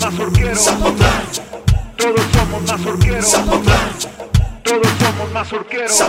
[0.00, 1.42] somos.
[1.96, 3.32] Todos somos mazorqueros.
[4.62, 6.02] Todos somos mazorqueros.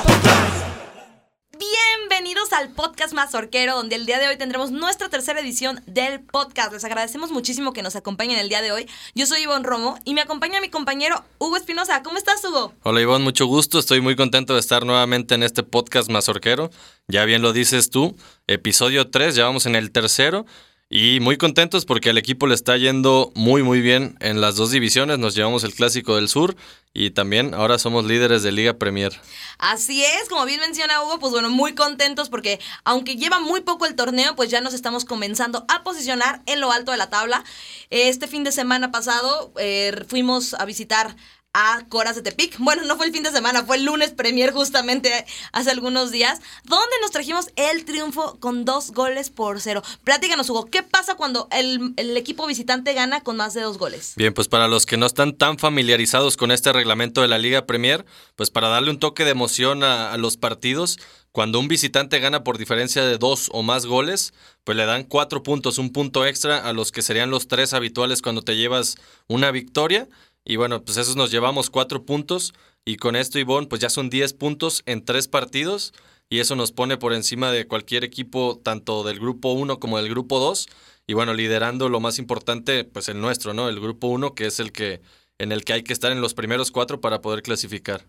[1.58, 6.74] Bienvenidos al podcast Mazorquero, donde el día de hoy tendremos nuestra tercera edición del podcast.
[6.74, 8.88] Les agradecemos muchísimo que nos acompañen el día de hoy.
[9.16, 12.04] Yo soy Ivonne Romo y me acompaña mi compañero Hugo Espinosa.
[12.04, 12.74] ¿Cómo estás, Hugo?
[12.84, 13.80] Hola Ivonne, mucho gusto.
[13.80, 16.70] Estoy muy contento de estar nuevamente en este podcast Mazorquero.
[17.08, 18.16] Ya bien lo dices tú,
[18.48, 20.46] episodio 3, ya vamos en el tercero.
[20.90, 24.72] Y muy contentos porque al equipo le está yendo muy muy bien en las dos
[24.72, 25.20] divisiones.
[25.20, 26.56] Nos llevamos el Clásico del Sur
[26.94, 29.12] y también ahora somos líderes de Liga Premier.
[29.58, 33.86] Así es, como bien menciona Hugo, pues bueno, muy contentos porque aunque lleva muy poco
[33.86, 37.44] el torneo, pues ya nos estamos comenzando a posicionar en lo alto de la tabla.
[37.90, 41.18] Este fin de semana pasado eh, fuimos a visitar
[41.60, 42.60] a Coras de Tepic.
[42.60, 46.40] Bueno, no fue el fin de semana, fue el lunes Premier justamente hace algunos días,
[46.66, 49.82] donde nos trajimos el triunfo con dos goles por cero.
[50.04, 54.14] Platícanos, Hugo, ¿qué pasa cuando el, el equipo visitante gana con más de dos goles?
[54.18, 57.66] Bien, pues para los que no están tan familiarizados con este reglamento de la Liga
[57.66, 61.00] Premier, pues para darle un toque de emoción a, a los partidos,
[61.32, 65.42] cuando un visitante gana por diferencia de dos o más goles, pues le dan cuatro
[65.42, 69.50] puntos, un punto extra a los que serían los tres habituales cuando te llevas una
[69.50, 70.08] victoria.
[70.46, 72.54] Y bueno, pues esos nos llevamos cuatro puntos.
[72.86, 75.94] Y con esto, Ivonne, pues ya son diez puntos en tres partidos.
[76.30, 80.10] Y eso nos pone por encima de cualquier equipo, tanto del grupo 1 como del
[80.10, 80.68] grupo 2.
[81.08, 83.70] Y bueno, liderando lo más importante, pues el nuestro, ¿no?
[83.70, 85.02] El grupo 1, que es el que
[85.40, 88.06] en el que hay que estar en los primeros cuatro para poder clasificar.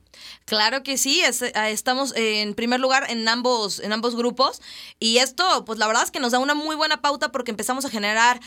[0.47, 4.63] Claro que sí, eh, estamos en primer lugar en ambos, en ambos grupos
[4.99, 7.85] y esto, pues la verdad es que nos da una muy buena pauta porque empezamos
[7.85, 8.41] a generar,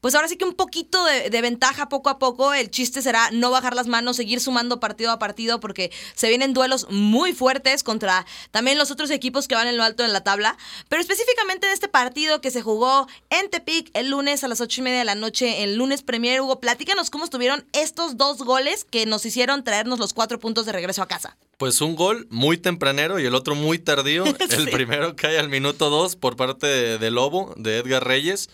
[0.00, 2.54] pues ahora sí que un poquito de, de ventaja poco a poco.
[2.54, 6.54] El chiste será no bajar las manos, seguir sumando partido a partido porque se vienen
[6.54, 10.22] duelos muy fuertes contra también los otros equipos que van en lo alto de la
[10.22, 10.56] tabla.
[10.88, 14.80] Pero específicamente en este partido que se jugó en Tepic el lunes a las ocho
[14.80, 18.46] y media de la noche, el lunes Premier, Hugo, platícanos cómo estuvieron estos dos dos
[18.46, 21.36] goles que nos hicieron traernos los cuatro puntos de regreso a casa.
[21.56, 24.24] Pues un gol muy tempranero y el otro muy tardío.
[24.50, 28.50] El primero cae al minuto dos por parte de, de Lobo, de Edgar Reyes.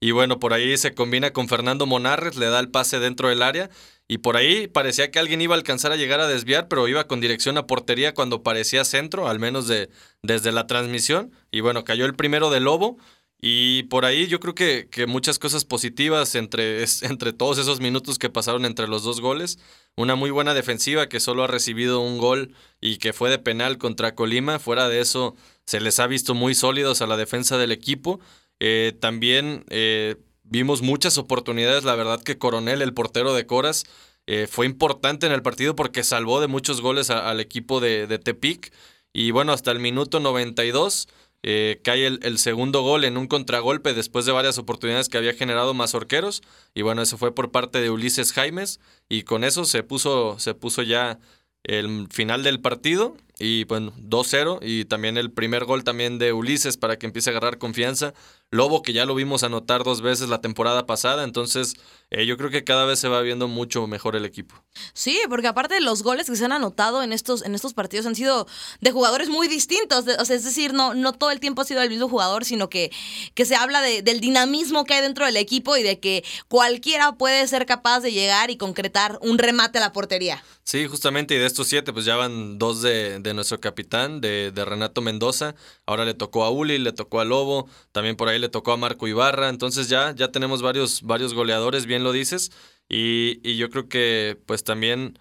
[0.00, 3.42] Y bueno, por ahí se combina con Fernando Monarres, le da el pase dentro del
[3.42, 3.68] área.
[4.06, 7.06] Y por ahí parecía que alguien iba a alcanzar a llegar a desviar, pero iba
[7.06, 9.90] con dirección a portería cuando parecía centro, al menos de,
[10.22, 11.32] desde la transmisión.
[11.50, 12.96] Y bueno, cayó el primero de Lobo.
[13.40, 17.80] Y por ahí yo creo que, que muchas cosas positivas entre, es- entre todos esos
[17.80, 19.58] minutos que pasaron entre los dos goles.
[19.96, 23.78] Una muy buena defensiva que solo ha recibido un gol y que fue de penal
[23.78, 24.58] contra Colima.
[24.58, 28.20] Fuera de eso, se les ha visto muy sólidos a la defensa del equipo.
[28.60, 31.84] Eh, también eh, vimos muchas oportunidades.
[31.84, 33.84] La verdad que Coronel, el portero de Coras,
[34.26, 38.18] eh, fue importante en el partido porque salvó de muchos goles al equipo de, de
[38.18, 38.72] Tepic.
[39.12, 41.08] Y bueno, hasta el minuto 92
[41.42, 45.74] eh, cae el, segundo gol en un contragolpe después de varias oportunidades que había generado
[45.74, 46.42] Mazorqueros.
[46.74, 48.80] Y bueno, eso fue por parte de Ulises Jaimes.
[49.08, 51.18] Y con eso se puso, se puso ya
[51.62, 53.16] el final del partido.
[53.38, 54.58] Y bueno, 2-0.
[54.62, 58.14] Y también el primer gol también de Ulises para que empiece a agarrar confianza.
[58.50, 61.24] Lobo, que ya lo vimos anotar dos veces la temporada pasada.
[61.24, 61.74] Entonces,
[62.10, 64.54] eh, yo creo que cada vez se va viendo mucho mejor el equipo.
[64.94, 68.06] Sí, porque aparte de los goles que se han anotado en estos, en estos partidos
[68.06, 68.46] han sido
[68.80, 70.04] de jugadores muy distintos.
[70.06, 72.44] de- o sea, es decir, no, no todo el tiempo ha sido el mismo jugador,
[72.44, 72.90] sino que,
[73.34, 77.12] que se habla de- del dinamismo que hay dentro del equipo y de que cualquiera
[77.16, 80.42] puede ser capaz de llegar y concretar un remate a la portería.
[80.64, 84.50] Sí, justamente, y de estos siete, pues ya van dos de, de nuestro capitán, de,
[84.52, 85.54] de Renato Mendoza.
[85.86, 88.76] Ahora le tocó a Uli, le tocó a Lobo, también por ahí le tocó a
[88.76, 89.48] Marco Ibarra.
[89.48, 92.50] Entonces ya, ya tenemos varios, varios goleadores, bien lo dices.
[92.88, 95.18] Y, y yo creo que pues también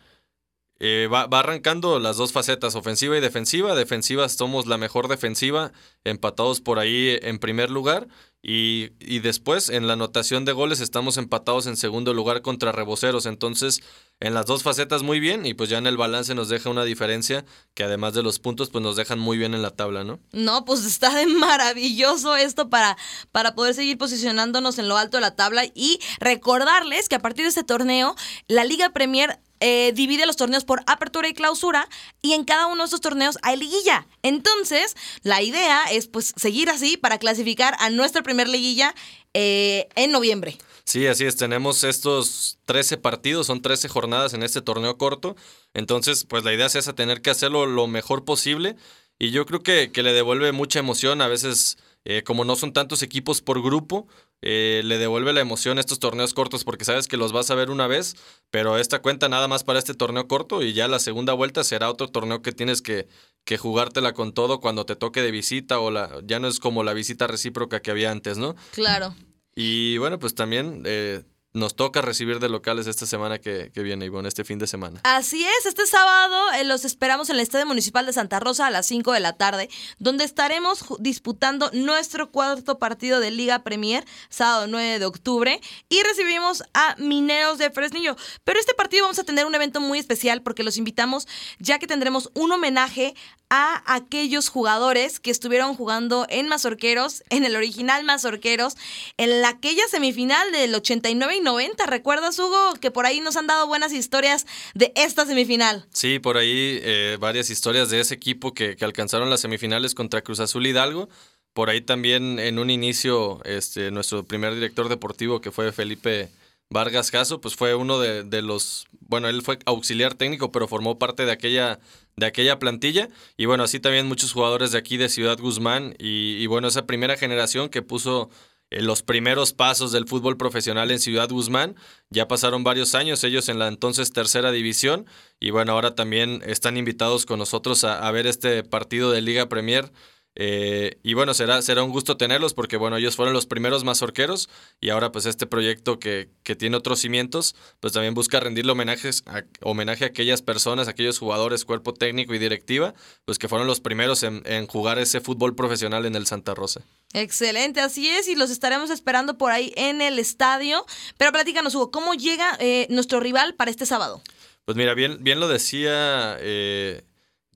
[0.80, 3.76] eh, va, va arrancando las dos facetas, ofensiva y defensiva.
[3.76, 5.72] Defensiva somos la mejor defensiva,
[6.04, 8.08] empatados por ahí en primer lugar.
[8.44, 13.26] Y, y después en la anotación de goles estamos empatados en segundo lugar contra Reboceros.
[13.26, 13.82] Entonces,
[14.20, 16.84] en las dos facetas muy bien y pues ya en el balance nos deja una
[16.84, 20.20] diferencia que además de los puntos pues nos dejan muy bien en la tabla, ¿no?
[20.32, 22.98] No, pues está de maravilloso esto para,
[23.32, 27.44] para poder seguir posicionándonos en lo alto de la tabla y recordarles que a partir
[27.44, 28.16] de este torneo,
[28.48, 31.88] la Liga Premier eh, divide los torneos por apertura y clausura
[32.22, 34.08] y en cada uno de estos torneos hay liguilla.
[34.24, 38.94] Entonces, la idea es pues seguir así para clasificar a nuestra primer liguilla
[39.34, 40.58] eh, en noviembre.
[40.84, 41.36] Sí, así es.
[41.36, 45.36] Tenemos estos 13 partidos, son 13 jornadas en este torneo corto.
[45.74, 48.78] Entonces, pues la idea es esa, tener que hacerlo lo mejor posible.
[49.20, 51.22] Y yo creo que, que le devuelve mucha emoción.
[51.22, 54.08] A veces, eh, como no son tantos equipos por grupo,
[54.42, 57.56] eh, le devuelve la emoción a estos torneos cortos porque sabes que los vas a
[57.56, 58.16] ver una vez,
[58.52, 61.90] pero esta cuenta nada más para este torneo corto y ya la segunda vuelta será
[61.90, 63.08] otro torneo que tienes que,
[63.46, 66.84] que jugártela con todo cuando te toque de visita o la, ya no es como
[66.84, 68.56] la visita recíproca que había antes, ¿no?
[68.72, 69.16] Claro.
[69.56, 71.24] Y bueno, pues también eh,
[71.58, 75.00] nos toca recibir de locales esta semana que, que viene, Ivonne, este fin de semana.
[75.04, 78.72] Así es, este sábado eh, los esperamos en el Estadio Municipal de Santa Rosa a
[78.72, 79.70] las 5 de la tarde,
[80.00, 86.64] donde estaremos disputando nuestro cuarto partido de Liga Premier, sábado 9 de octubre, y recibimos
[86.74, 88.16] a Mineros de Fresnillo.
[88.44, 91.28] Pero este partido vamos a tener un evento muy especial porque los invitamos,
[91.60, 93.16] ya que tendremos un homenaje
[93.50, 98.76] a aquellos jugadores que estuvieron jugando en Mazorqueros, en el original Mazorqueros,
[99.16, 101.86] en la- aquella semifinal del 89 y 90.
[101.86, 104.46] ¿Recuerdas, Hugo, que por ahí nos han dado buenas historias
[104.76, 105.86] de esta semifinal?
[105.94, 110.42] Sí, por ahí eh, varias historias de ese equipo que, alcanzaron las semifinales contra Cruz
[110.42, 111.08] Azul Hidalgo.
[111.54, 116.30] Por ahí también en un inicio, este, nuestro primer director deportivo, que fue Felipe
[116.70, 121.26] Vargas Caso, pues fue uno de, los, bueno, él fue auxiliar técnico, pero formó parte
[121.26, 121.80] de aquella,
[122.18, 123.08] de aquella plantilla.
[123.38, 125.96] Y bueno, así también muchos jugadores de aquí de Ciudad Guzmán.
[125.98, 128.30] Y, y bueno, esa primera generación que puso
[128.70, 131.76] los primeros pasos del fútbol profesional en Ciudad Guzmán.
[132.10, 135.06] Ya pasaron varios años ellos en la entonces tercera división
[135.40, 139.48] y bueno, ahora también están invitados con nosotros a, a ver este partido de Liga
[139.48, 139.92] Premier.
[140.40, 144.50] Eh, y bueno, será, será un gusto tenerlos porque bueno, ellos fueron los primeros mazorqueros
[144.80, 149.24] y ahora pues este proyecto que, que tiene otros cimientos, pues también busca rendirle homenajes
[149.26, 152.94] a, homenaje a aquellas personas, a aquellos jugadores, cuerpo técnico y directiva,
[153.26, 156.82] pues que fueron los primeros en, en jugar ese fútbol profesional en el Santa Rosa.
[157.14, 160.86] Excelente, así es, y los estaremos esperando por ahí en el estadio.
[161.18, 164.22] Pero platícanos, Hugo, ¿cómo llega eh, nuestro rival para este sábado?
[164.66, 167.02] Pues mira, bien, bien lo decía eh,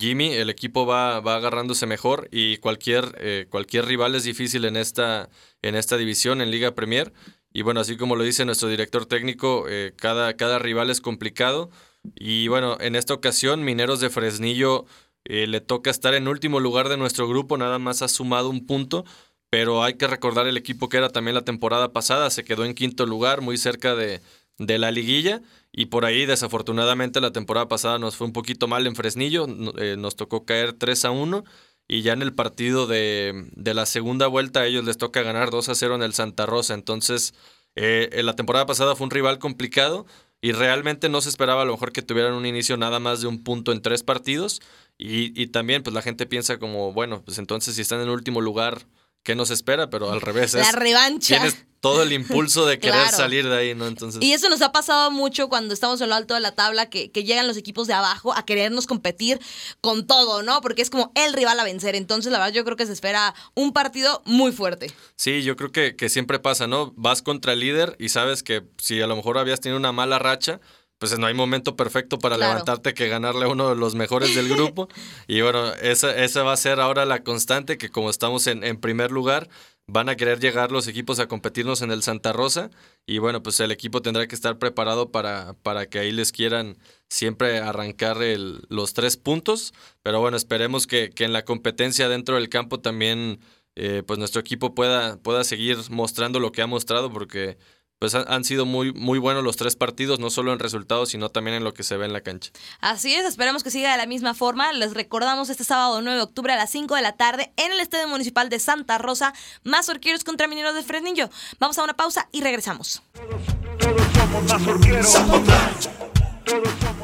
[0.02, 4.76] Jimmy, el equipo va, va agarrándose mejor y cualquier, eh, cualquier rival es difícil en
[4.76, 5.30] esta,
[5.62, 7.14] en esta división, en Liga Premier.
[7.54, 11.70] Y bueno, así como lo dice nuestro director técnico, eh, cada, cada rival es complicado.
[12.16, 14.86] Y bueno, en esta ocasión, Mineros de Fresnillo
[15.24, 18.66] eh, le toca estar en último lugar de nuestro grupo, nada más ha sumado un
[18.66, 19.06] punto.
[19.52, 22.74] Pero hay que recordar el equipo que era también la temporada pasada, se quedó en
[22.74, 24.22] quinto lugar, muy cerca de,
[24.58, 25.42] de la liguilla.
[25.74, 29.48] Y por ahí, desafortunadamente, la temporada pasada nos fue un poquito mal en Fresnillo.
[29.78, 31.44] eh, nos tocó caer 3 a 1.
[31.88, 35.50] Y ya en el partido de, de la segunda vuelta, a ellos les toca ganar
[35.50, 36.74] 2 a 0 en el Santa Rosa.
[36.74, 37.34] Entonces,
[37.76, 40.06] eh, en la temporada pasada fue un rival complicado.
[40.42, 43.28] Y realmente no se esperaba a lo mejor que tuvieran un inicio nada más de
[43.28, 44.62] un punto en tres partidos.
[44.98, 48.42] Y, y también, pues la gente piensa como, bueno, pues entonces si están en último
[48.42, 48.88] lugar,
[49.24, 49.90] ¿qué nos espera?
[49.90, 50.54] Pero al revés.
[50.54, 51.36] La es- revancha.
[51.38, 53.18] Tienes todo el impulso de querer Claro.
[53.18, 53.88] salir de ahí, ¿no?
[53.88, 54.22] Entonces.
[54.22, 57.12] Y eso nos ha pasado mucho cuando estamos en lo alto de la tabla, que,
[57.12, 59.40] que llegan los equipos de abajo a querernos competir
[59.82, 60.62] con todo, ¿no?
[60.62, 61.96] Porque es como el rival a vencer.
[61.96, 64.92] Entonces, la verdad, yo creo que se espera un partido muy fuerte.
[65.16, 66.94] Sí, yo creo que, que siempre pasa, ¿no?
[66.96, 70.20] Vas contra el líder y sabes que si a lo mejor habías tenido una mala
[70.20, 70.60] racha,
[71.02, 72.52] pues no hay momento perfecto para Claro.
[72.54, 74.88] levantarte que ganarle a uno de los mejores del grupo.
[75.28, 78.78] y bueno, esa, esa va a ser ahora la constante, que como estamos en, en
[78.80, 79.50] primer lugar,
[79.88, 82.70] van a querer llegar los equipos a competirnos en el Santa Rosa.
[83.08, 86.78] Y bueno, pues el equipo tendrá que estar preparado para, para que ahí les quieran
[87.10, 89.74] siempre arrancar el- los tres puntos.
[90.04, 93.40] Pero bueno, esperemos que, que en la competencia dentro del campo también
[93.76, 97.58] eh, pues nuestro equipo pueda, pueda seguir mostrando lo que ha mostrado porque
[98.02, 101.58] pues han, sido muy, muy buenos los tres partidos, no solo en resultados, sino también
[101.58, 102.52] en lo que se ve en la cancha.
[102.80, 104.74] Así es, esperemos que siga de la misma forma.
[104.74, 107.80] Les recordamos este sábado 9 de octubre a las 5 de la tarde en el
[107.80, 111.30] Estadio Municipal de Santa Rosa, más orqueros contra mineros de Fresnillo.
[111.60, 113.04] Vamos a una pausa y regresamos.
[113.14, 114.02] Todos.
[114.48, 115.42] Todos somos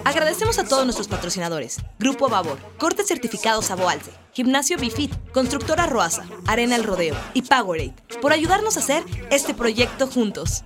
[0.04, 6.75] Agradecemos a todos nuestros patrocinadores: Grupo Babor, Corte Certificado Saboalce, Gimnasio Bifit, Constructora Roasa, Arena
[6.75, 10.63] El Rodeo y Powerade por ayudarnos a hacer este proyecto juntos.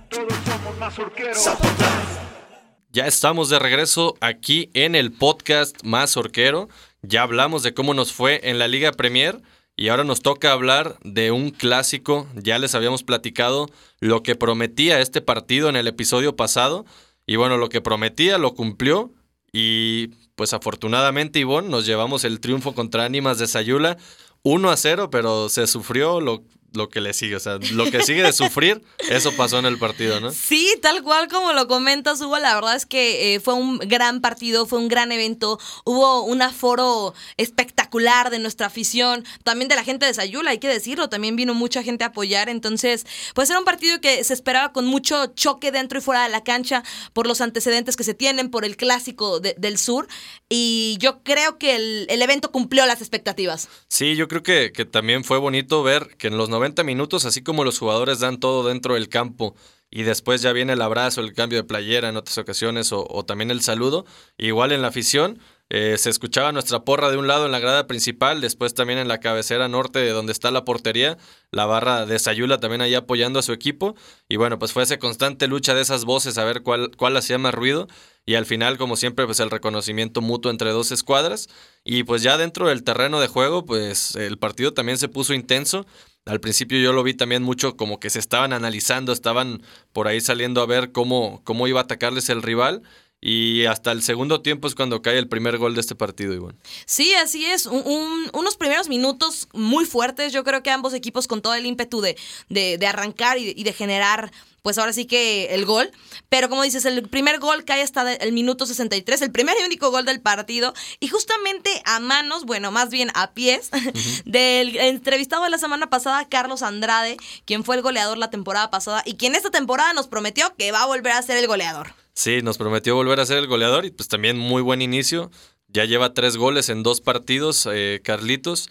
[2.90, 6.68] Ya estamos de regreso aquí en el podcast más orquero.
[7.00, 9.40] Ya hablamos de cómo nos fue en la Liga Premier
[9.74, 12.26] y ahora nos toca hablar de un clásico.
[12.34, 16.84] Ya les habíamos platicado lo que prometía este partido en el episodio pasado.
[17.24, 19.14] Y bueno, lo que prometía lo cumplió.
[19.52, 23.98] Y pues afortunadamente, Ivonne, nos llevamos el triunfo contra Ánimas de Sayula
[24.42, 26.42] 1 a 0, pero se sufrió lo,
[26.74, 27.36] lo que le sigue.
[27.36, 30.30] O sea, lo que sigue de sufrir, eso pasó en el partido, ¿no?
[30.32, 34.20] Sí, tal cual como lo comentas, Hugo, la verdad es que eh, fue un gran
[34.20, 39.84] partido, fue un gran evento, hubo un aforo espectacular de nuestra afición, también de la
[39.84, 43.58] gente de Sayula, hay que decirlo, también vino mucha gente a apoyar, entonces, pues era
[43.58, 47.26] un partido que se esperaba con mucho choque dentro y fuera de la cancha por
[47.26, 50.08] los antecedentes que se tienen, por el clásico de- del sur,
[50.48, 53.68] y yo creo que el, el evento cumplió las expectativas.
[53.88, 57.42] Sí, yo creo que, que también fue bonito ver que en los 90 minutos, así
[57.42, 59.54] como los jugadores dan todo dentro del campo
[59.90, 63.24] y después ya viene el abrazo, el cambio de playera en otras ocasiones o, o
[63.24, 64.06] también el saludo,
[64.38, 65.38] igual en la afición,
[65.74, 69.08] Eh, se escuchaba nuestra porra de un lado en la grada principal, después también en
[69.08, 71.16] la cabecera norte de donde está la portería,
[71.50, 73.94] la barra de Sayula también ahí apoyando a su equipo.
[74.28, 77.38] Y bueno, pues fue esa constante lucha de esas voces a ver cuál, cuál hacía
[77.38, 77.88] más ruido.
[78.26, 81.48] Y al final, como siempre, pues el reconocimiento mutuo entre dos escuadras.
[81.84, 85.86] Y pues ya dentro del terreno de juego, pues el partido también se puso intenso.
[86.24, 89.62] Al principio yo lo vi también mucho como que se estaban analizando, estaban
[89.92, 92.82] por ahí saliendo a ver cómo, cómo iba a atacarles el rival.
[93.24, 96.56] Y hasta el segundo tiempo es cuando cae el primer gol de este partido, Iván.
[96.86, 97.66] Sí, así es.
[97.66, 100.32] Un- un- unos primeros minutos muy fuertes.
[100.32, 102.16] Yo creo que ambos equipos con todo el ímpetu de,
[102.48, 105.90] de- de arrancar y de generar, pues ahora sí que el gol.
[106.28, 109.90] Pero como dices, el primer gol cae hasta el minuto 63, el primer y único
[109.90, 110.72] gol del partido.
[111.00, 113.70] Y justamente a manos, bueno, más bien a pies,
[114.24, 119.02] del entrevistado de la semana pasada, Carlos Andrade, quien fue el goleador la temporada pasada
[119.04, 121.94] y quien esta temporada nos prometió que va a volver a ser el goleador.
[122.14, 125.30] Sí, nos prometió volver a ser el goleador y pues también muy buen inicio.
[125.68, 128.68] Ya lleva tres goles en dos partidos, eh, Carlitos.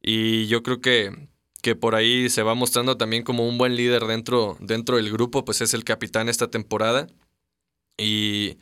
[0.00, 1.28] Y yo creo que,
[1.64, 5.44] que por ahí se va mostrando también como un buen líder dentro, dentro del grupo,
[5.44, 7.06] pues es el capitán esta temporada.
[7.96, 8.58] Y,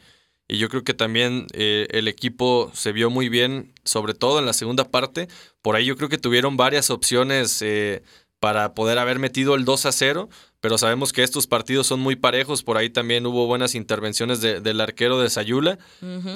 [0.49, 4.47] y yo creo que también eh, el equipo se vio muy bien, sobre todo en
[4.47, 5.29] la segunda parte.
[5.63, 8.03] Por ahí yo creo que tuvieron varias opciones eh,
[8.39, 10.29] para poder haber metido el 2 a 0,
[10.61, 12.63] pero sabemos que estos partidos son muy parejos.
[12.63, 15.79] Por ahí también hubo buenas intervenciones de- del arquero de Sayula.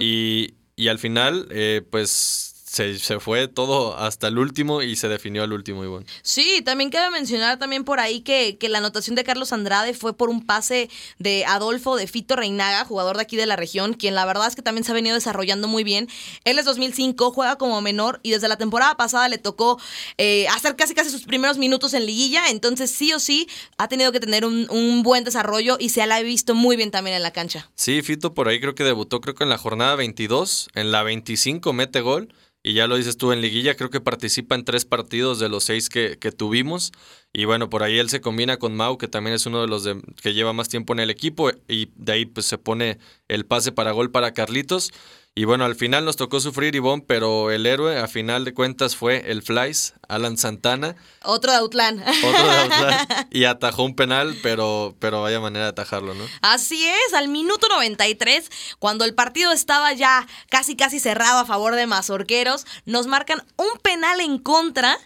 [0.00, 5.08] y, y al final, eh, pues se, se fue todo hasta el último y se
[5.08, 6.04] definió al último, Ivonne.
[6.20, 10.14] Sí, también cabe mencionar también por ahí que, que la anotación de Carlos Andrade fue
[10.14, 14.14] por un pase de Adolfo de Fito Reinaga, jugador de aquí de la región, quien
[14.14, 16.06] la verdad es que también se ha venido desarrollando muy bien.
[16.44, 19.80] Él es 2005, juega como menor y desde la temporada pasada le tocó
[20.18, 24.12] eh, hacer casi casi sus primeros minutos en liguilla, entonces sí o sí ha tenido
[24.12, 27.22] que tener un, un buen desarrollo y se la ha visto muy bien también en
[27.22, 27.70] la cancha.
[27.74, 31.02] Sí, Fito por ahí creo que debutó, creo que en la jornada 22, en la
[31.02, 32.34] 25 mete gol.
[32.68, 35.62] Y ya lo dices tú en liguilla, creo que participa en tres partidos de los
[35.62, 36.90] seis que, que tuvimos.
[37.32, 39.84] Y bueno, por ahí él se combina con Mau, que también es uno de los
[39.84, 41.52] de- que lleva más tiempo en el equipo.
[41.68, 44.90] Y de ahí pues se pone el pase para gol para Carlitos.
[45.38, 48.96] Y bueno, al final nos tocó sufrir Ivonne, pero el héroe a final de cuentas
[48.96, 52.00] fue el Flies, Alan Santana, Otro de Autlán.
[52.00, 56.24] otro de Autlán, y atajó un penal, pero, pero vaya manera de atajarlo, ¿no?
[56.40, 61.74] Así es, al minuto 93, cuando el partido estaba ya casi casi cerrado a favor
[61.74, 64.96] de Mazorqueros, nos marcan un penal en contra.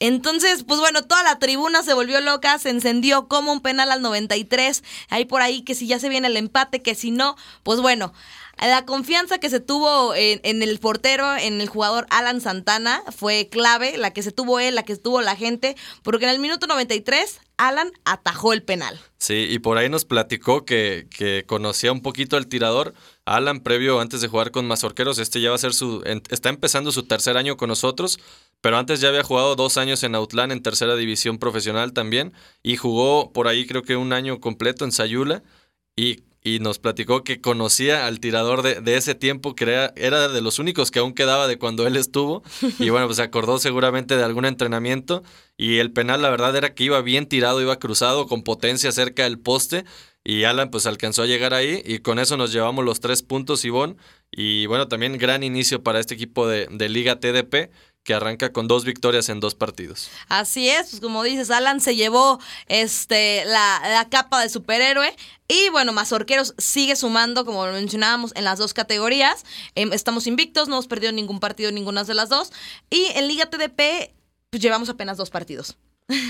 [0.00, 4.02] Entonces, pues bueno, toda la tribuna se volvió loca, se encendió como un penal al
[4.02, 4.82] 93.
[5.10, 8.12] Hay por ahí que si ya se viene el empate, que si no, pues bueno.
[8.60, 13.48] La confianza que se tuvo en, en el portero, en el jugador Alan Santana, fue
[13.50, 16.66] clave, la que se tuvo él, la que tuvo la gente, porque en el minuto
[16.66, 18.98] 93 Alan atajó el penal.
[19.18, 22.94] Sí, y por ahí nos platicó que, conocía un poquito al tirador.
[23.26, 26.02] Alan, previo, antes de jugar con Mazorqueros, este ya va a ser su.
[26.30, 28.18] está empezando su tercer año con nosotros,
[28.62, 32.76] pero antes ya había jugado dos años en Autlán, en tercera división profesional también, y
[32.76, 35.42] jugó por ahí creo que un año completo en Sayula,
[35.96, 40.28] y, y nos platicó que conocía al tirador de, de ese tiempo, que era, era
[40.28, 42.42] de los únicos que aún quedaba de cuando él estuvo,
[42.78, 45.22] y bueno, pues se acordó seguramente de algún entrenamiento,
[45.56, 49.24] y el penal la verdad era que iba bien tirado, iba cruzado con potencia cerca
[49.24, 49.84] del poste,
[50.22, 53.64] y Alan pues alcanzó a llegar ahí y con eso nos llevamos los tres puntos,
[53.64, 53.96] Ivonne.
[54.30, 57.70] Y bueno, también gran inicio para este equipo de, de Liga TDP
[58.10, 60.10] que arranca con dos victorias en dos partidos.
[60.28, 65.14] Así es, pues como dices, Alan se llevó este la, la capa de superhéroe.
[65.46, 69.44] Y bueno, Mazorqueros sigue sumando, como lo mencionábamos, en las dos categorías.
[69.76, 72.50] Em, estamos invictos, no hemos perdido ningún partido ninguna de las dos.
[72.90, 74.12] Y en Liga TDP,
[74.50, 75.76] pues llevamos apenas dos partidos.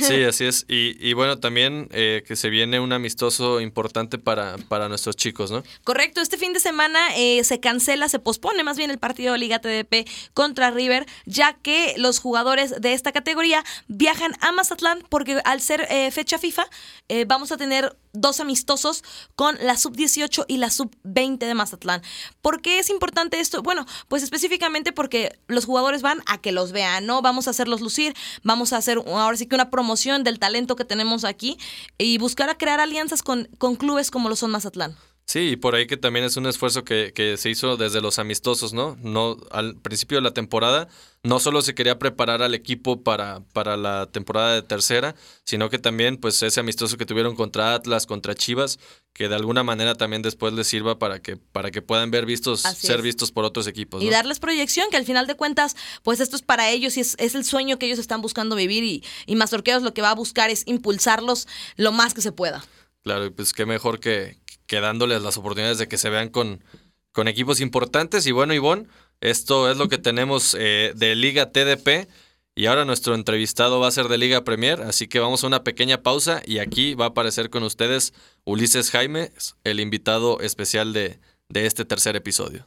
[0.02, 0.64] Sí, así es.
[0.68, 5.50] Y, y bueno, también eh, que se viene un amistoso importante para, para nuestros chicos,
[5.50, 5.62] ¿no?
[5.84, 9.38] Correcto, este fin de semana eh, se cancela, se pospone más bien el partido de
[9.38, 15.40] Liga TDP contra River, ya que los jugadores de esta categoría viajan a Mazatlán porque
[15.44, 16.66] al ser eh, fecha FIFA
[17.08, 19.04] eh, vamos a tener dos amistosos
[19.36, 22.02] con la sub-18 y la sub-20 de Mazatlán.
[22.42, 23.62] ¿Por qué es importante esto?
[23.62, 27.22] Bueno, pues específicamente porque los jugadores van a que los vean, ¿no?
[27.22, 30.84] Vamos a hacerlos lucir, vamos a hacer ahora sí que una promoción del talento que
[30.84, 31.58] tenemos aquí
[31.98, 34.96] y buscar a crear alianzas con, con clubes como lo son Mazatlán.
[35.30, 38.18] Sí, y por ahí que también es un esfuerzo que, que se hizo desde los
[38.18, 38.98] amistosos, ¿no?
[39.00, 40.88] No, al principio de la temporada
[41.22, 45.78] no solo se quería preparar al equipo para, para la temporada de tercera, sino que
[45.78, 48.80] también pues ese amistoso que tuvieron contra Atlas, contra Chivas,
[49.12, 52.66] que de alguna manera también después les sirva para que, para que puedan ver vistos,
[52.66, 53.02] Así ser es.
[53.04, 54.02] vistos por otros equipos.
[54.02, 57.14] Y darles proyección, que al final de cuentas, pues esto es para ellos y es,
[57.20, 60.14] es el sueño que ellos están buscando vivir y, y Mazorqueros lo que va a
[60.16, 61.46] buscar es impulsarlos
[61.76, 62.64] lo más que se pueda.
[63.02, 64.36] Claro, y pues qué mejor que,
[64.70, 66.62] que dándoles las oportunidades de que se vean con,
[67.10, 68.24] con equipos importantes.
[68.28, 68.86] Y bueno, Ivonne,
[69.20, 72.08] Esto es lo que tenemos eh, de Liga TDP.
[72.54, 75.64] Y ahora nuestro entrevistado va a ser de Liga Premier, así que vamos a una
[75.64, 78.12] pequeña pausa y aquí va a aparecer con ustedes
[78.44, 79.32] Ulises Jaime,
[79.64, 82.64] el invitado especial de, de este tercer episodio.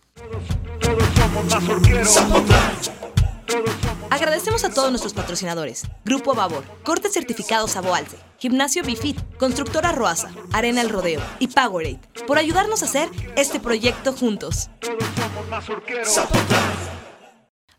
[4.10, 10.82] Agradecemos a todos nuestros patrocinadores: Grupo Babor, Corte Certificado Saboalce, Gimnasio Bifit, Constructora Roasa, Arena
[10.82, 13.08] El Rodeo y Powerade por ayudarnos a hacer
[13.38, 14.70] este proyecto juntos.
[14.82, 16.20] todos somos mazorqueros.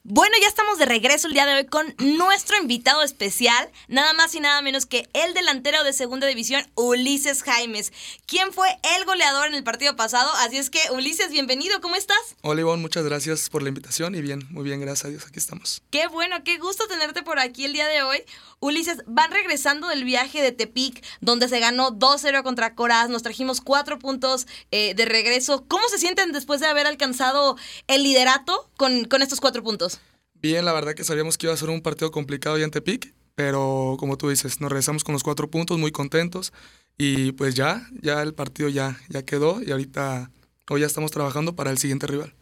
[0.07, 4.35] Bueno, ya estamos de regreso el día de hoy con nuestro invitado especial, nada más
[4.35, 7.91] y nada menos que el delantero de segunda división, Ulises Jaimes,
[8.27, 10.31] quien fue el goleador en el partido pasado.
[10.41, 12.19] Así es que, Ulises, bienvenido, ¿cómo estás?
[12.43, 15.39] Hola Ivonne, muchas gracias por la invitación y bien, muy bien, gracias a Dios, aquí
[15.39, 15.83] estamos.
[15.91, 18.23] Qué bueno, qué gusto tenerte por aquí el día de hoy.
[18.65, 23.11] Ulises, van regresando del viaje de Tepic, donde se ganó 2-0 contra Coraz.
[23.11, 25.67] Nos trajimos cuatro puntos eh, de regreso.
[25.69, 30.01] ¿Cómo se sienten después de haber alcanzado el liderato con, con estos cuatro puntos?
[30.33, 33.13] Bien, la verdad que sabíamos que iba a ser un partido complicado ya en Tepic,
[33.35, 36.55] pero como tú dices, nos regresamos con los cuatro puntos, muy contentos
[36.97, 40.31] y pues ya, ya el partido ya, ya quedó y ahorita
[40.71, 42.35] hoy ya estamos trabajando para el siguiente rival.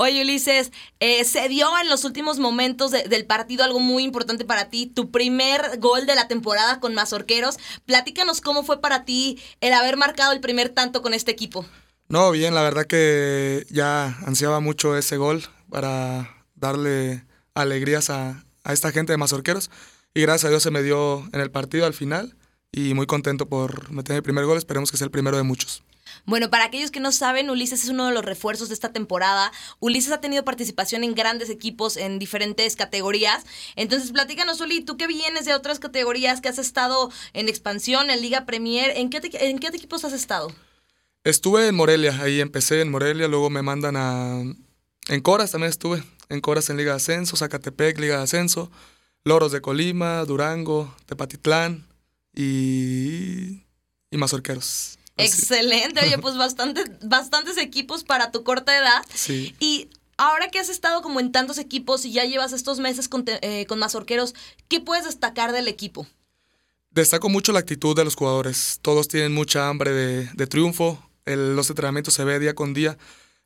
[0.00, 4.44] Oye, Ulises, eh, se dio en los últimos momentos de- del partido algo muy importante
[4.44, 7.56] para ti, tu primer gol de la temporada con Mazorqueros.
[7.84, 11.66] Platícanos cómo fue para ti el haber marcado el primer tanto con este equipo.
[12.08, 17.24] No, bien, la verdad que ya ansiaba mucho ese gol para darle
[17.54, 19.68] alegrías a, a esta gente de Mazorqueros
[20.14, 22.36] y gracias a Dios se me dio en el partido al final
[22.72, 25.82] y muy contento por meter mi primer gol, esperemos que sea el primero de muchos.
[26.24, 29.52] Bueno, para aquellos que no saben, Ulises es uno de los refuerzos de esta temporada.
[29.78, 33.44] Ulises ha tenido participación en grandes equipos en diferentes categorías.
[33.76, 38.20] Entonces, platícanos, Uli, tú que vienes de otras categorías, que has estado en expansión, en
[38.22, 40.50] Liga Premier, ¿en qué, te- en qué equipos has estado?
[41.24, 44.40] Estuve en Morelia, ahí empecé en Morelia, luego me mandan a...
[45.08, 48.70] En Coras también estuve, en Coras en Liga de Ascenso, Zacatepec, Liga de Ascenso,
[49.24, 51.86] Loros de Colima, Durango, Tepatitlán
[52.38, 53.64] y...
[54.10, 54.98] y Mazorqueros.
[55.16, 59.04] Excelente, oye, pues bastante, bastantes equipos para tu corta edad.
[59.12, 59.54] Sí.
[59.58, 63.24] Y ahora que has estado como en tantos equipos y ya llevas estos meses con,
[63.24, 64.34] te- eh, con Mazorqueros,
[64.68, 66.06] ¿qué puedes destacar del equipo?
[66.90, 68.78] Destaco mucho la actitud de los jugadores.
[68.80, 71.02] Todos tienen mucha hambre de, de triunfo.
[71.24, 72.96] El- los entrenamientos se ve día con día.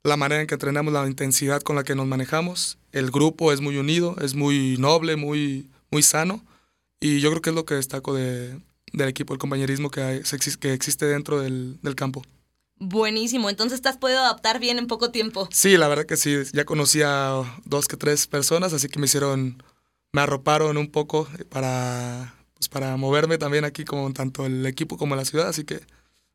[0.04, 2.76] La manera en que entrenamos, la intensidad con la que nos manejamos.
[2.92, 6.44] El grupo es muy unido, es muy noble, muy, muy sano.
[7.00, 8.58] Y yo creo que es lo que destaco de-
[8.92, 10.22] del equipo, el compañerismo que, hay-
[10.60, 12.22] que existe dentro del, del campo.
[12.78, 15.48] Buenísimo, entonces te has podido adaptar bien en poco tiempo.
[15.52, 16.36] Sí, la verdad que sí.
[16.52, 19.62] Ya conocí a dos que tres personas, así que me hicieron,
[20.12, 25.14] me arroparon un poco para, pues para moverme también aquí como tanto el equipo como
[25.14, 25.80] la ciudad, así que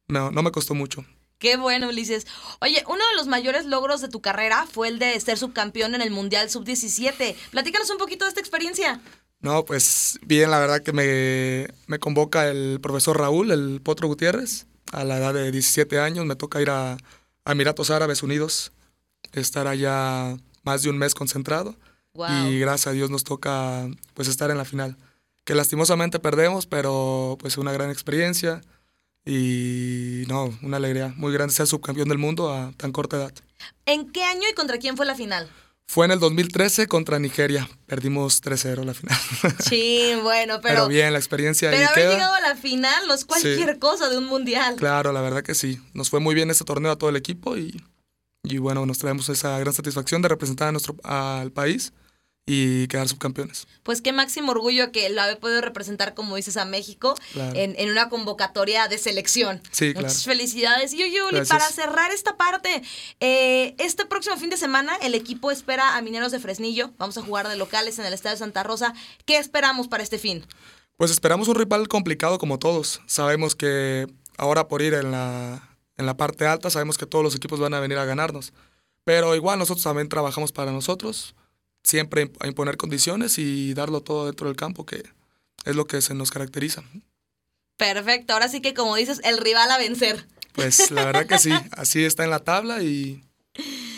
[0.07, 1.03] no, no me costó mucho.
[1.37, 2.25] Qué bueno, Ulises.
[2.61, 6.01] Oye, uno de los mayores logros de tu carrera fue el de ser subcampeón en
[6.01, 7.35] el Mundial Sub-17.
[7.51, 9.01] Platícanos un poquito de esta experiencia.
[9.39, 14.65] No, pues bien, la verdad que me, me convoca el profesor Raúl, el Potro Gutiérrez,
[14.91, 16.93] a la edad de 17 años, me toca ir a,
[17.45, 18.71] a Emiratos Árabes Unidos,
[19.33, 21.75] estar allá más de un mes concentrado.
[22.13, 22.47] Wow.
[22.49, 24.97] y gracias a Dios nos toca pues estar en la final.
[25.45, 28.61] Que lastimosamente perdemos, pero pues una gran experiencia
[29.23, 33.33] y no, una alegría muy grande ser subcampeón del mundo a tan corta edad.
[33.85, 35.47] ¿En qué año y contra quién fue la final?
[35.89, 39.17] Fue en el 2013 contra Nigeria, perdimos 3-0 la final.
[39.59, 42.13] Sí, bueno, pero, pero, bien, la experiencia pero ahí haber queda.
[42.13, 44.75] llegado a la final no es cualquier cosa de un mundial.
[44.75, 45.79] Claro, la verdad que sí.
[45.93, 47.81] Nos fue muy bien este torneo a todo el equipo y,
[48.43, 51.93] y bueno, nos traemos esa gran satisfacción de representar a nuestro, al país
[52.49, 53.67] y quedar subcampeones.
[53.83, 57.55] Pues qué máximo orgullo que lo haber podido representar, como dices, a México Claro.
[57.59, 59.61] en, en una convocatoria de selección.
[59.71, 60.07] Sí, claro.
[60.07, 60.93] Muchas felicidades.
[60.93, 61.49] Y oye, Uli, Gracias.
[61.49, 62.81] para cerrar esta parte,
[63.19, 66.91] eh, este próximo fin de semana el equipo espera a Mineros de Fresnillo.
[66.97, 68.93] Vamos a jugar de locales en el Estadio Santa Rosa.
[69.25, 70.45] ¿Qué esperamos para este fin?
[70.95, 73.01] Pues esperamos un rival complicado como todos.
[73.07, 74.07] Sabemos que
[74.37, 77.73] ahora por ir en la, en la parte alta, sabemos que todos los equipos van
[77.73, 78.53] a venir a ganarnos.
[79.03, 81.35] Pero igual nosotros también trabajamos para nosotros,
[81.83, 85.03] siempre a imponer condiciones y darlo todo dentro del campo, que
[85.65, 86.83] es lo que se nos caracteriza.
[87.77, 88.33] Perfecto.
[88.33, 90.25] Ahora sí que, como dices, el rival a vencer.
[90.53, 93.23] Pues la verdad que sí, así está en la tabla y,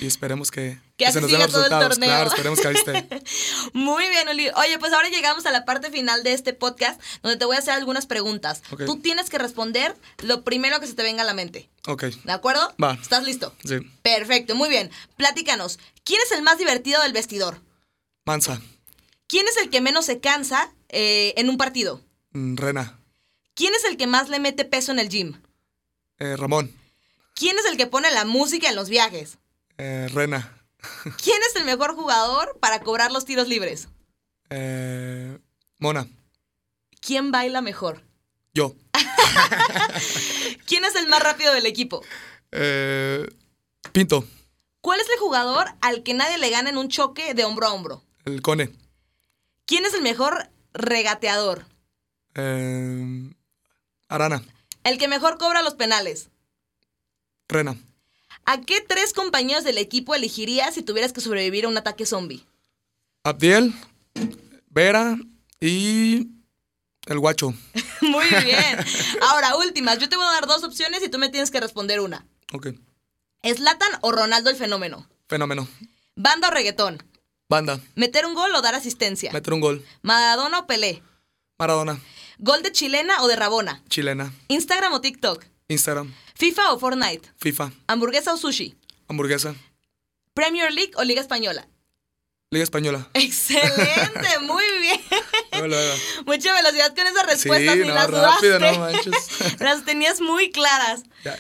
[0.02, 1.98] y esperemos que, Que así se nos den los todo el resultados.
[1.98, 3.24] Claro, esperemos que ahí esté.
[3.74, 4.50] Muy bien, Uli.
[4.56, 7.60] Oye, pues ahora llegamos a la parte final de este podcast, donde te voy a
[7.60, 8.62] hacer algunas preguntas.
[8.86, 11.70] Tú tienes que responder lo primero que se te venga a la mente.
[11.88, 12.76] Ok, ¿De acuerdo?
[12.84, 12.96] Va.
[13.02, 13.56] ¿Estás listo?
[13.64, 13.78] sí.
[14.02, 14.92] Perfecto, muy bien.
[15.16, 15.80] Platícanos.
[16.04, 17.62] ¿Quién es el más divertido del vestidor?
[18.26, 18.62] Mansa,
[19.28, 22.02] ¿Quién es el que menos se cansa eh, en un partido?
[22.32, 23.00] mm, Rena,
[23.56, 25.42] ¿Quién es el que más le mete peso en el gym?
[26.20, 26.74] eh, Ramón,
[27.36, 29.38] ¿Quién es el que pone la música en los viajes?
[29.78, 30.56] eh, Rena,
[31.24, 33.88] ¿Quién es el mejor jugador para cobrar los tiros libres?
[34.50, 35.38] Eh,
[35.78, 36.08] Mona.
[37.02, 38.04] ¿Quién baila mejor?
[38.54, 38.76] Yo.
[40.66, 42.04] ¿Quién es el más rápido del equipo?
[42.52, 43.28] Eh,
[43.92, 44.26] Pinto.
[44.82, 47.74] ¿Cuál es el jugador al que nadie le gana en un choque de hombro a
[47.74, 48.04] hombro?
[48.34, 48.72] El Cone.
[49.66, 51.66] ¿Quién es el mejor regateador?
[52.36, 53.34] Eh,
[54.08, 54.44] Arana.
[54.84, 56.30] El que mejor cobra los penales.
[57.48, 57.76] Rena.
[58.46, 62.46] ¿A qué tres compañeros del equipo elegirías si tuvieras que sobrevivir a un ataque zombie?
[63.24, 63.74] Abdiel.
[64.70, 65.18] Vera.
[65.60, 66.30] Y.
[67.06, 67.54] El guacho.
[68.02, 68.78] Muy bien.
[69.22, 70.00] Ahora, últimas.
[70.00, 72.26] Yo te voy a dar dos opciones y tú me tienes que responder una.
[72.54, 72.68] Ok.
[73.44, 75.08] ¿Slatan o Ronaldo el fenómeno?
[75.28, 75.68] Fenómeno.
[76.16, 77.04] ¿Banda o reggaetón?
[77.50, 77.80] Banda.
[77.96, 79.32] ¿Meter un gol o dar asistencia?
[79.34, 79.84] Meter un gol.
[80.04, 81.02] ¿Maradona o Pelé?
[81.58, 82.00] Maradona.
[82.38, 83.82] ¿Gol de chilena o de Rabona?
[83.90, 84.32] Chilena.
[84.50, 85.44] ¿Instagram o TikTok?
[85.68, 86.14] Instagram.
[86.36, 87.32] ¿FIFA o Fortnite?
[87.38, 87.72] FIFA.
[87.88, 88.78] ¿Hamburguesa o sushi?
[89.08, 89.56] Hamburguesa.
[90.36, 91.68] ¿Premier League o Liga Española?
[92.52, 93.10] Liga Española.
[93.16, 95.02] Excelente, muy bien.
[96.28, 98.78] Mucha velocidad con esas respuestas Sí, ni no, las rápido, dudaste.
[98.78, 99.60] no manches.
[99.60, 101.02] las tenías muy claras.
[101.26, 101.38] Ya.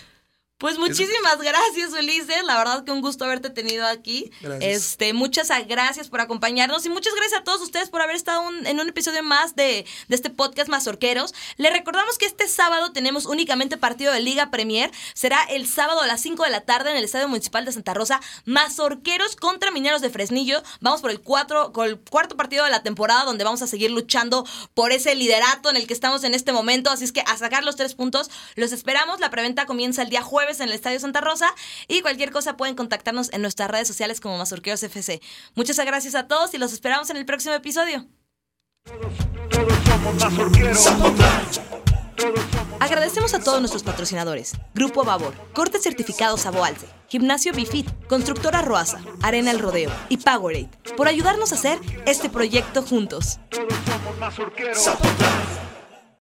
[0.60, 2.44] Pues muchísimas gracias, Ulises.
[2.44, 4.30] La verdad que un gusto haberte tenido aquí.
[4.42, 4.76] Gracias.
[4.92, 8.68] Este, muchas gracias por acompañarnos y muchas gracias a todos ustedes por haber estado un-
[8.68, 11.34] en un episodio más de, de este podcast Mazorqueros.
[11.56, 14.92] Les recordamos que este sábado tenemos únicamente partido de Liga Premier.
[15.14, 17.94] Será el sábado a las 5 de la tarde en el Estadio Municipal de Santa
[17.94, 18.20] Rosa.
[18.44, 20.62] Mazorqueros contra Mineros de Fresnillo.
[20.82, 23.92] Vamos por el, cuatro, con el cuarto partido de la temporada donde vamos a seguir
[23.92, 26.90] luchando por ese liderato en el que estamos en este momento.
[26.90, 29.22] Así es que a sacar los tres puntos los esperamos.
[29.22, 31.54] La preventa comienza el día jueves en el Estadio Santa Rosa
[31.88, 35.22] y cualquier cosa pueden contactarnos en nuestras redes sociales como Mazorqueros FC.
[35.54, 38.08] Muchas gracias a todos y los esperamos en el próximo episodio.
[38.84, 39.30] Todos.
[39.52, 41.14] Todos somos
[42.80, 44.54] Agradecemos a todos nuestros patrocinadores.
[44.74, 51.08] Grupo Babor, Corte Certificado Saboalce, Gimnasio Bifit, Constructora Roasa, Arena El Rodeo y Powerade por
[51.08, 53.40] ayudarnos a hacer este proyecto juntos.
[53.52, 55.69] todos somos.